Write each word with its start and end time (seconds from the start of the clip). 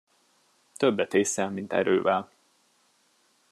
Többet 0.77 1.13
ésszel, 1.13 1.49
mint 1.49 1.73
erővel. 1.73 2.31